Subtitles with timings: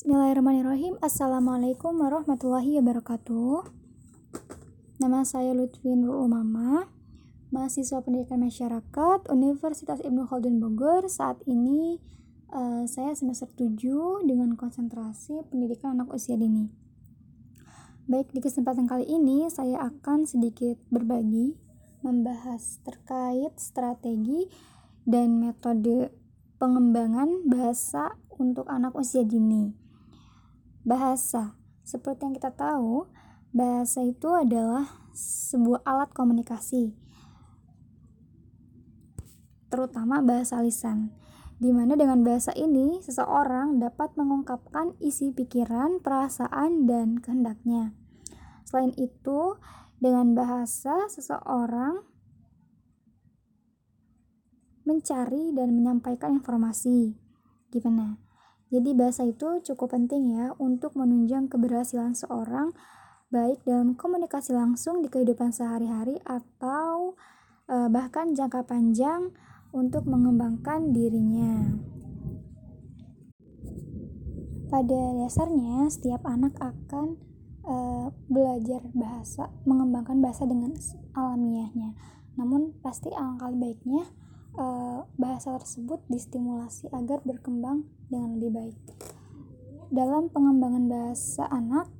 [0.00, 0.96] Bismillahirrahmanirrahim.
[1.04, 3.68] Assalamualaikum warahmatullahi wabarakatuh.
[4.96, 6.88] Nama saya Lutfi Nur Umama
[7.52, 11.04] Mahasiswa Pendidikan Masyarakat Universitas Ibnu Khaldun Bogor.
[11.04, 12.00] Saat ini
[12.48, 16.72] uh, saya semester 7 dengan konsentrasi pendidikan anak usia dini.
[18.08, 21.60] Baik, di kesempatan kali ini saya akan sedikit berbagi
[22.00, 24.48] Membahas terkait strategi
[25.04, 26.08] dan metode
[26.56, 29.79] pengembangan bahasa untuk anak usia dini
[30.82, 31.58] Bahasa.
[31.84, 33.08] Seperti yang kita tahu,
[33.50, 36.94] bahasa itu adalah sebuah alat komunikasi.
[39.70, 41.14] Terutama bahasa lisan.
[41.60, 47.92] Di mana dengan bahasa ini seseorang dapat mengungkapkan isi pikiran, perasaan, dan kehendaknya.
[48.64, 49.60] Selain itu,
[50.00, 52.00] dengan bahasa seseorang
[54.88, 57.20] mencari dan menyampaikan informasi.
[57.68, 58.29] Gimana?
[58.70, 62.70] Jadi bahasa itu cukup penting ya untuk menunjang keberhasilan seorang
[63.30, 67.18] baik dalam komunikasi langsung di kehidupan sehari-hari atau
[67.66, 69.34] e, bahkan jangka panjang
[69.74, 71.78] untuk mengembangkan dirinya.
[74.70, 77.18] Pada dasarnya setiap anak akan
[77.66, 77.74] e,
[78.30, 80.78] belajar bahasa, mengembangkan bahasa dengan
[81.18, 81.98] alamiahnya.
[82.38, 84.06] Namun pasti alangkah baiknya
[84.56, 88.78] uh, bahasa tersebut distimulasi agar berkembang dengan lebih baik.
[89.90, 91.90] Dalam pengembangan bahasa anak,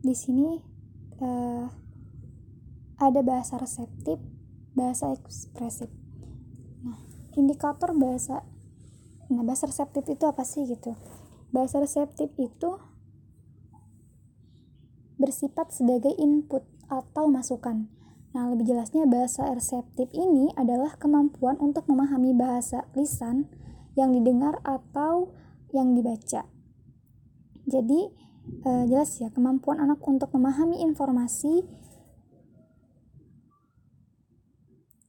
[0.00, 0.56] di sini
[1.20, 1.68] uh,
[2.98, 4.18] ada bahasa reseptif,
[4.72, 5.92] bahasa ekspresif.
[6.82, 6.98] Nah,
[7.36, 8.42] indikator bahasa,
[9.28, 10.96] nah bahasa reseptif itu apa sih gitu?
[11.52, 12.80] Bahasa reseptif itu
[15.18, 17.97] bersifat sebagai input atau masukan
[18.38, 23.50] Nah, lebih jelasnya bahasa reseptif ini adalah kemampuan untuk memahami bahasa lisan
[23.98, 25.34] yang didengar atau
[25.74, 26.46] yang dibaca.
[27.66, 28.00] Jadi,
[28.62, 31.66] eh, jelas ya, kemampuan anak untuk memahami informasi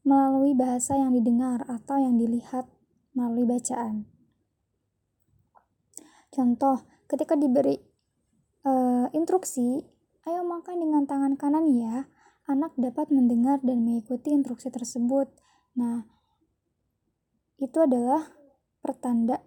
[0.01, 2.65] melalui bahasa yang didengar atau yang dilihat
[3.13, 4.09] melalui bacaan.
[6.33, 7.77] Contoh, ketika diberi
[8.65, 9.85] uh, instruksi,
[10.25, 12.09] ayo makan dengan tangan kanan ya
[12.49, 15.29] anak dapat mendengar dan mengikuti instruksi tersebut.
[15.77, 16.09] Nah,
[17.61, 18.33] itu adalah
[18.81, 19.37] pertanda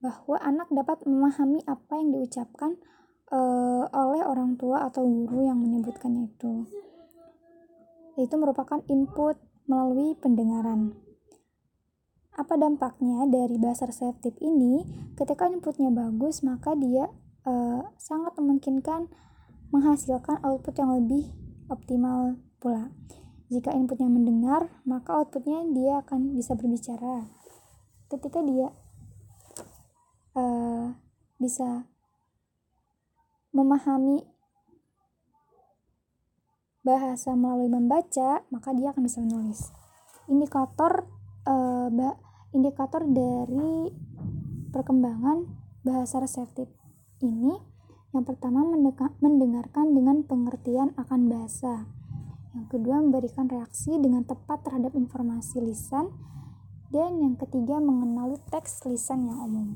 [0.00, 2.80] bahwa anak dapat memahami apa yang diucapkan
[3.28, 6.64] uh, oleh orang tua atau guru yang menyebutkannya itu.
[8.16, 9.36] Itu merupakan input
[9.68, 10.96] melalui pendengaran.
[12.36, 14.84] Apa dampaknya dari bahasa reseptif ini?
[15.16, 17.08] Ketika inputnya bagus, maka dia
[17.44, 19.08] uh, sangat memungkinkan
[19.72, 22.90] menghasilkan output yang lebih optimal pula.
[23.46, 27.30] Jika inputnya mendengar, maka outputnya dia akan bisa berbicara.
[28.10, 28.74] Ketika dia
[30.34, 30.94] uh,
[31.38, 31.86] bisa
[33.54, 34.26] memahami
[36.82, 39.70] bahasa melalui membaca, maka dia akan bisa menulis.
[40.26, 41.06] Indikator
[41.46, 41.90] uh,
[42.54, 43.90] indikator dari
[44.70, 45.46] perkembangan
[45.86, 46.66] bahasa reseptif
[47.22, 47.75] ini
[48.16, 48.64] yang pertama,
[49.20, 51.84] mendengarkan dengan pengertian akan bahasa.
[52.56, 56.08] Yang kedua, memberikan reaksi dengan tepat terhadap informasi lisan.
[56.88, 59.68] Dan yang ketiga, mengenali teks lisan yang umum.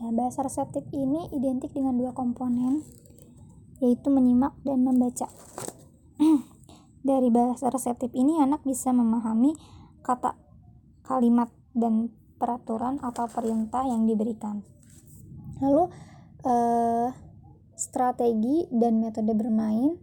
[0.00, 2.80] Nah, bahasa reseptif ini identik dengan dua komponen,
[3.84, 5.28] yaitu menyimak dan membaca.
[7.08, 9.52] Dari bahasa reseptif ini, anak bisa memahami
[10.00, 10.40] kata,
[11.04, 12.08] kalimat, dan
[12.40, 14.75] peraturan atau perintah yang diberikan.
[15.60, 15.88] Lalu
[16.44, 17.08] uh,
[17.76, 19.96] strategi dan metode bermain.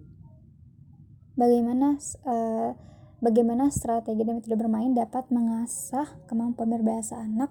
[1.34, 1.98] Bagaimana
[2.30, 2.78] uh,
[3.18, 7.50] bagaimana strategi dan metode bermain dapat mengasah kemampuan berbahasa anak?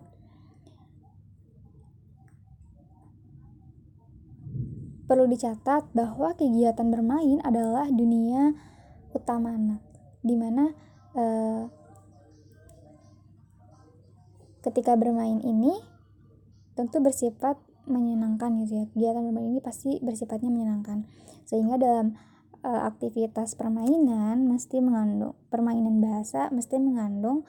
[5.06, 8.54] Perlu dicatat bahwa kegiatan bermain adalah dunia
[9.12, 9.82] utama anak
[10.24, 10.72] di mana
[11.18, 11.68] uh,
[14.62, 15.74] ketika bermain ini
[16.78, 18.84] tentu bersifat menyenangkan gitu ya.
[18.92, 21.06] Kegiatan bermain ini pasti bersifatnya menyenangkan.
[21.46, 22.14] Sehingga dalam
[22.62, 27.44] uh, aktivitas permainan mesti mengandung permainan bahasa mesti mengandung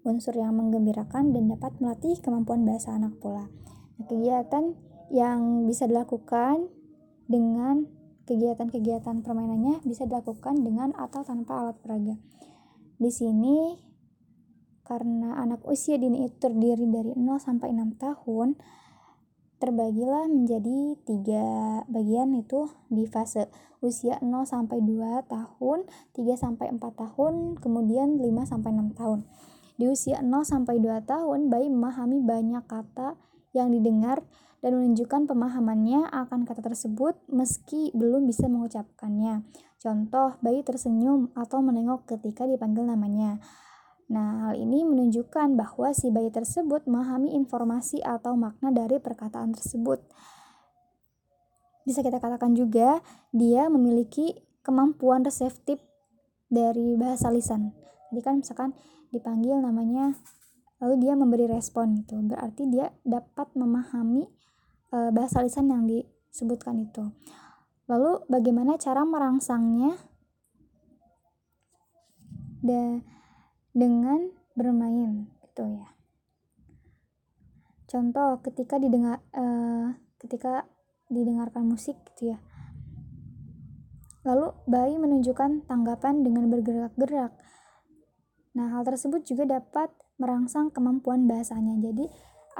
[0.00, 3.52] unsur yang menggembirakan dan dapat melatih kemampuan bahasa anak pula.
[4.00, 4.72] Nah, kegiatan
[5.12, 6.72] yang bisa dilakukan
[7.28, 7.84] dengan
[8.24, 12.16] kegiatan-kegiatan permainannya bisa dilakukan dengan atau tanpa alat peraga.
[12.96, 13.76] Di sini
[14.88, 18.48] karena anak usia dini itu terdiri dari 0 sampai 6 tahun
[19.60, 21.44] terbagilah menjadi tiga
[21.86, 23.52] bagian itu di fase
[23.84, 29.20] usia 0 sampai 2 tahun, 3 sampai 4 tahun, kemudian 5 sampai 6 tahun.
[29.76, 33.16] Di usia 0 sampai 2 tahun, bayi memahami banyak kata
[33.56, 34.24] yang didengar
[34.60, 39.44] dan menunjukkan pemahamannya akan kata tersebut meski belum bisa mengucapkannya.
[39.80, 43.40] Contoh, bayi tersenyum atau menengok ketika dipanggil namanya.
[44.10, 50.02] Nah, hal ini menunjukkan bahwa si bayi tersebut memahami informasi atau makna dari perkataan tersebut.
[51.86, 52.98] Bisa kita katakan juga,
[53.30, 54.34] dia memiliki
[54.66, 55.78] kemampuan reseptif
[56.50, 57.70] dari bahasa lisan.
[58.10, 58.74] Jadi kan misalkan
[59.14, 60.18] dipanggil namanya,
[60.82, 62.18] lalu dia memberi respon gitu.
[62.26, 64.26] Berarti dia dapat memahami
[64.90, 67.14] e, bahasa lisan yang disebutkan itu.
[67.86, 69.94] Lalu bagaimana cara merangsangnya?
[72.60, 73.06] Dan
[73.70, 75.88] dengan bermain gitu ya.
[77.90, 80.66] Contoh ketika didengar uh, ketika
[81.10, 82.38] didengarkan musik gitu ya.
[84.22, 87.34] Lalu bayi menunjukkan tanggapan dengan bergerak-gerak.
[88.54, 89.90] Nah hal tersebut juga dapat
[90.20, 91.80] merangsang kemampuan bahasanya.
[91.80, 92.06] Jadi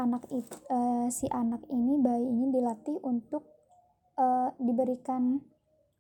[0.01, 3.45] anak itu uh, si anak ini bayi ini dilatih untuk
[4.17, 5.39] uh, diberikan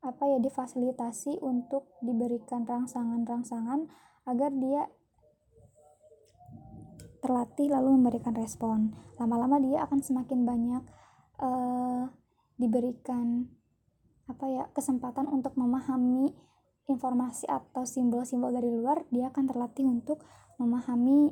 [0.00, 3.84] apa ya difasilitasi untuk diberikan rangsangan-rangsangan
[4.24, 4.88] agar dia
[7.30, 8.90] terlatih lalu memberikan respon.
[9.22, 10.82] Lama-lama dia akan semakin banyak
[11.38, 12.10] uh,
[12.58, 13.46] diberikan
[14.26, 16.34] apa ya kesempatan untuk memahami
[16.90, 20.26] informasi atau simbol-simbol dari luar, dia akan terlatih untuk
[20.58, 21.30] memahami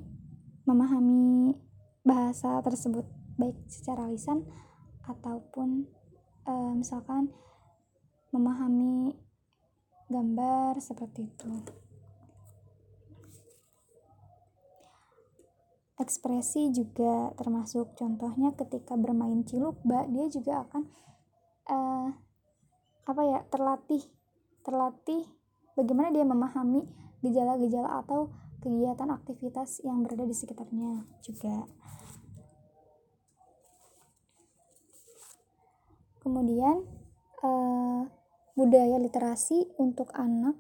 [0.71, 1.59] memahami
[2.06, 3.03] bahasa tersebut
[3.35, 4.47] baik secara lisan
[5.03, 5.91] ataupun
[6.47, 7.35] uh, misalkan
[8.31, 9.19] memahami
[10.06, 11.50] gambar seperti itu.
[15.99, 20.83] Ekspresi juga termasuk contohnya ketika bermain cilukba dia juga akan
[21.67, 22.09] uh,
[23.09, 24.03] apa ya terlatih
[24.62, 25.27] terlatih
[25.75, 26.87] bagaimana dia memahami
[27.23, 31.67] gejala-gejala atau kegiatan aktivitas yang berada di sekitarnya juga.
[36.19, 36.83] Kemudian
[37.43, 38.03] uh,
[38.59, 40.59] budaya literasi untuk anak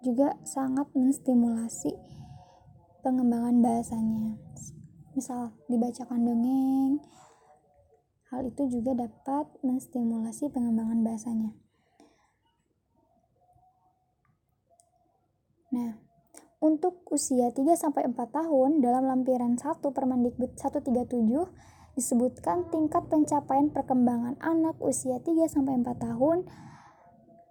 [0.00, 1.92] juga sangat menstimulasi
[3.02, 4.36] pengembangan bahasanya.
[5.16, 7.02] Misal dibacakan dongeng,
[8.30, 11.52] hal itu juga dapat menstimulasi pengembangan bahasanya.
[15.70, 15.98] Nah,
[16.60, 21.24] untuk usia 3 sampai 4 tahun dalam lampiran 1 Permendikbud 137
[21.98, 26.46] disebutkan tingkat pencapaian perkembangan anak usia 3 sampai 4 tahun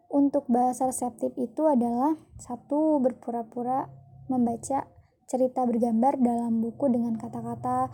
[0.09, 3.87] untuk bahasa reseptif itu adalah satu berpura-pura
[4.25, 4.89] membaca
[5.29, 7.93] cerita bergambar dalam buku dengan kata-kata.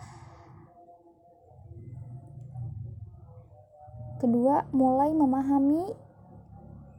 [4.16, 5.92] Kedua, mulai memahami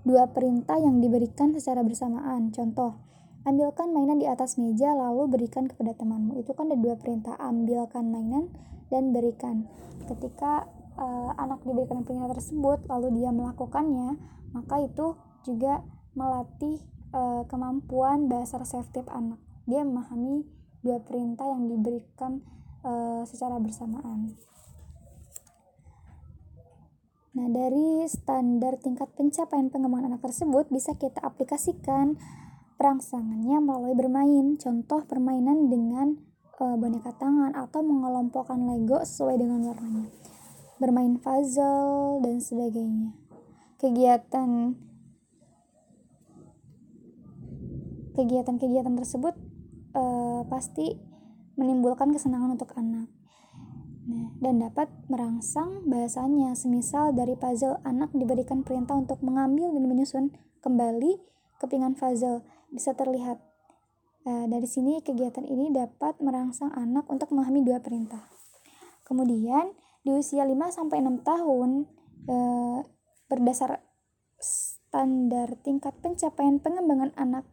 [0.05, 2.53] dua perintah yang diberikan secara bersamaan.
[2.53, 3.01] Contoh,
[3.49, 6.37] ambilkan mainan di atas meja lalu berikan kepada temanmu.
[6.37, 8.53] Itu kan ada dua perintah, ambilkan mainan
[8.93, 9.65] dan berikan.
[10.05, 10.69] Ketika
[11.01, 14.21] uh, anak diberikan perintah tersebut lalu dia melakukannya,
[14.53, 15.81] maka itu juga
[16.13, 16.77] melatih
[17.17, 20.47] uh, kemampuan bahasa reseptif anak dia memahami
[20.81, 22.41] dua perintah yang diberikan
[22.87, 24.33] uh, secara bersamaan.
[27.37, 32.17] Nah, dari standar tingkat pencapaian pengembangan anak tersebut bisa kita aplikasikan
[32.81, 34.57] perangsangannya melalui bermain.
[34.57, 36.18] Contoh permainan dengan
[36.57, 40.09] e, boneka tangan atau mengelompokkan Lego sesuai dengan warnanya.
[40.81, 43.13] Bermain puzzle dan sebagainya.
[43.77, 44.73] Kegiatan
[48.18, 49.37] kegiatan-kegiatan tersebut
[49.97, 50.94] uh, pasti
[51.57, 53.09] menimbulkan kesenangan untuk anak.
[54.07, 56.54] Nah, dan dapat merangsang bahasanya.
[56.56, 60.25] Semisal dari puzzle anak diberikan perintah untuk mengambil dan menyusun
[60.63, 61.19] kembali
[61.59, 63.42] kepingan puzzle bisa terlihat.
[64.27, 68.27] Uh, dari sini kegiatan ini dapat merangsang anak untuk memahami dua perintah.
[69.07, 69.71] Kemudian
[70.04, 71.87] di usia 5 sampai 6 tahun
[72.27, 72.80] uh,
[73.31, 73.80] berdasar
[74.35, 77.47] standar tingkat pencapaian pengembangan anak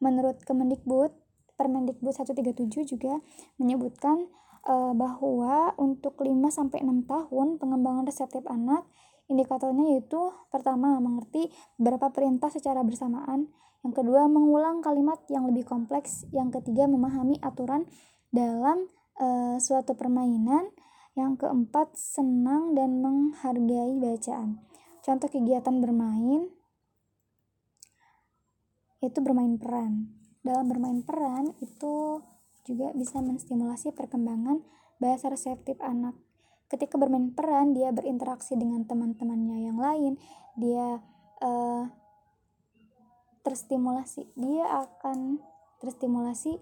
[0.00, 1.16] menurut Kemendikbud
[1.56, 3.20] Permendikbud 137 juga
[3.56, 4.28] menyebutkan
[4.68, 8.84] uh, bahwa untuk 5 sampai 6 tahun pengembangan reseptif anak
[9.26, 10.20] indikatornya yaitu
[10.54, 13.50] pertama mengerti beberapa perintah secara bersamaan,
[13.82, 17.86] yang kedua mengulang kalimat yang lebih kompleks, yang ketiga memahami aturan
[18.30, 18.86] dalam
[19.18, 20.70] uh, suatu permainan,
[21.18, 24.62] yang keempat senang dan menghargai bacaan.
[25.02, 26.50] Contoh kegiatan bermain
[29.00, 32.22] itu bermain peran dalam bermain peran itu
[32.62, 34.62] juga bisa menstimulasi perkembangan
[35.02, 36.14] bahasa reseptif anak.
[36.66, 40.18] Ketika bermain peran, dia berinteraksi dengan teman-temannya yang lain,
[40.58, 40.98] dia
[41.42, 41.84] uh,
[43.46, 45.38] terstimulasi, dia akan
[45.78, 46.58] terstimulasi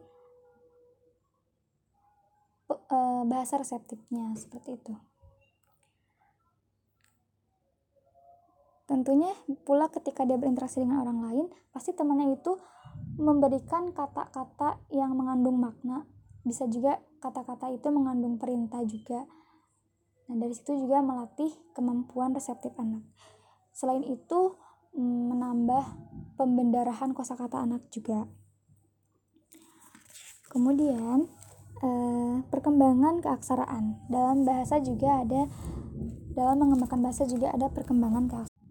[2.68, 4.94] uh, bahasa reseptifnya seperti itu.
[8.84, 9.32] Tentunya
[9.64, 12.60] pula ketika dia berinteraksi dengan orang lain, pasti temannya itu
[13.14, 16.06] memberikan kata-kata yang mengandung makna.
[16.42, 19.24] Bisa juga kata-kata itu mengandung perintah juga.
[20.28, 23.04] Nah, dari situ juga melatih kemampuan reseptif anak.
[23.72, 24.56] Selain itu,
[24.96, 25.84] mm, menambah
[26.36, 28.28] pembendarahan kosakata anak juga.
[30.48, 31.26] Kemudian,
[31.82, 34.06] eh, perkembangan keaksaraan.
[34.08, 35.50] Dalam bahasa juga ada
[36.34, 38.62] dalam mengembangkan bahasa juga ada perkembangan keaksaraan.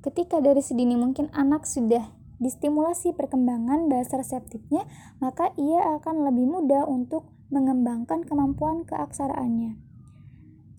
[0.00, 4.88] Ketika dari sedini mungkin anak sudah distimulasi perkembangan bahasa reseptifnya,
[5.20, 9.76] maka ia akan lebih mudah untuk mengembangkan kemampuan keaksaraannya.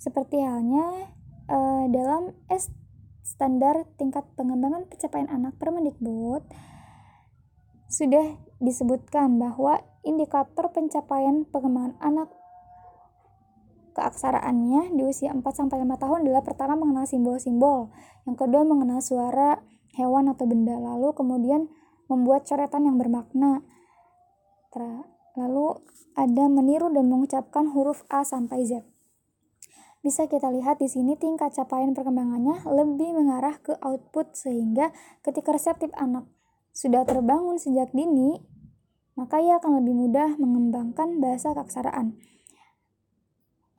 [0.01, 1.13] Seperti halnya
[1.46, 2.74] uh, dalam S
[3.22, 6.41] standar tingkat pengembangan pencapaian anak Permendikbud
[7.86, 12.34] sudah disebutkan bahwa indikator pencapaian pengembangan anak
[13.94, 15.68] keaksaraannya di usia 4-5
[16.00, 17.91] tahun adalah pertama mengenal simbol-simbol,
[18.24, 19.60] yang kedua mengenal suara
[19.95, 21.71] hewan atau benda, lalu kemudian
[22.07, 23.63] membuat coretan yang bermakna.
[25.36, 25.79] Lalu
[26.15, 28.83] ada meniru dan mengucapkan huruf A sampai Z.
[30.01, 34.89] Bisa kita lihat di sini tingkat capaian perkembangannya lebih mengarah ke output sehingga
[35.21, 36.25] ketika reseptif anak
[36.74, 38.41] sudah terbangun sejak dini,
[39.13, 42.17] maka ia akan lebih mudah mengembangkan bahasa keaksaraan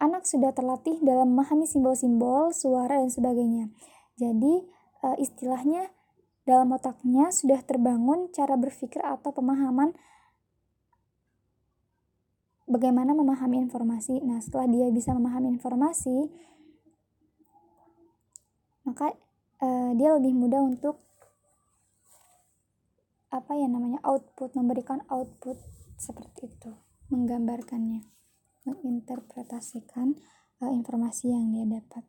[0.02, 3.70] anak sudah terlatih dalam memahami simbol-simbol, suara, dan sebagainya.
[4.18, 4.66] Jadi,
[4.98, 5.94] e, istilahnya
[6.42, 9.94] dalam otaknya sudah terbangun cara berpikir atau pemahaman
[12.66, 14.18] bagaimana memahami informasi.
[14.22, 16.26] Nah, setelah dia bisa memahami informasi,
[18.82, 19.14] maka
[19.62, 20.98] e, dia lebih mudah untuk
[23.32, 25.56] apa ya namanya output, memberikan output
[25.96, 26.72] seperti itu,
[27.08, 28.12] menggambarkannya
[28.62, 30.14] menginterpretasikan
[30.62, 32.04] uh, informasi yang dia dapat.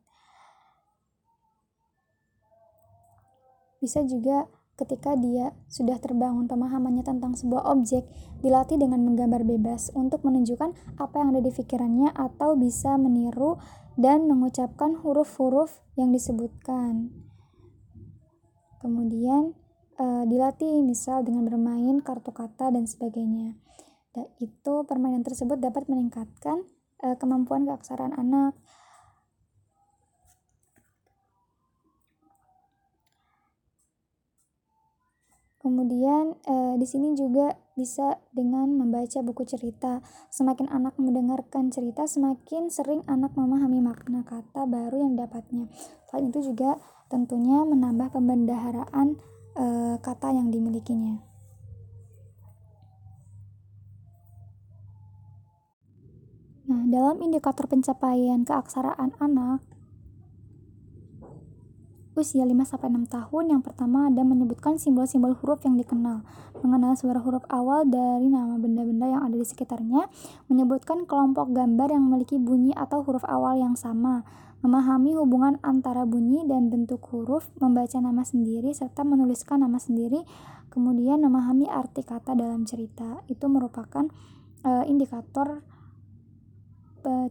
[3.84, 4.48] Bisa juga
[4.80, 8.08] ketika dia sudah terbangun pemahamannya tentang sebuah objek,
[8.40, 13.60] dilatih dengan menggambar bebas untuk menunjukkan apa yang ada di pikirannya atau bisa meniru
[14.00, 17.12] dan mengucapkan huruf-huruf yang disebutkan.
[18.80, 19.54] Kemudian
[20.00, 23.60] e, dilatih misal dengan bermain kartu kata dan sebagainya.
[24.14, 26.62] Dan itu permainan tersebut dapat meningkatkan
[27.02, 28.54] uh, kemampuan keaksaraan anak.
[35.64, 40.04] Kemudian e, di sini juga bisa dengan membaca buku cerita.
[40.28, 45.72] Semakin anak mendengarkan cerita, semakin sering anak memahami makna kata baru yang dapatnya.
[46.12, 49.16] Selain itu juga tentunya menambah pembendaharaan
[49.56, 49.66] e,
[50.04, 51.24] kata yang dimilikinya.
[56.68, 59.64] Nah, dalam indikator pencapaian keaksaraan anak,
[62.14, 66.22] usia 5-6 tahun yang pertama ada menyebutkan simbol-simbol huruf yang dikenal,
[66.62, 70.06] mengenal suara huruf awal dari nama benda-benda yang ada di sekitarnya,
[70.46, 74.22] menyebutkan kelompok gambar yang memiliki bunyi atau huruf awal yang sama,
[74.62, 80.24] memahami hubungan antara bunyi dan bentuk huruf, membaca nama sendiri, serta menuliskan nama sendiri,
[80.72, 83.26] kemudian memahami arti kata dalam cerita.
[83.28, 84.08] Itu merupakan
[84.64, 85.66] uh, indikator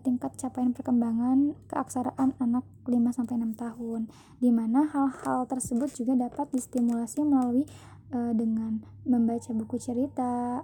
[0.05, 4.11] tingkat capaian perkembangan keaksaraan anak 5-6 tahun
[4.43, 7.65] di mana hal-hal tersebut juga dapat distimulasi melalui
[8.13, 10.63] e, dengan membaca buku cerita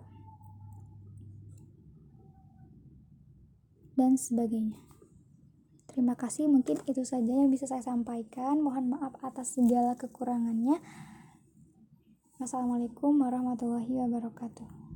[3.99, 4.79] dan sebagainya.
[5.91, 8.63] Terima kasih mungkin itu saja yang bisa saya sampaikan.
[8.63, 10.79] Mohon maaf atas segala kekurangannya.
[12.39, 14.88] Assalamualaikum warahmatullahi wabarakatuh